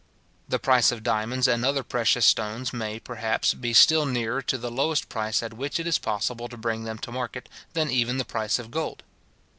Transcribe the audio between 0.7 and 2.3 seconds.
of diamonds and other precious